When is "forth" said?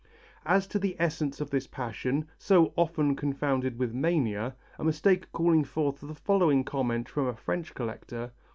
5.63-5.99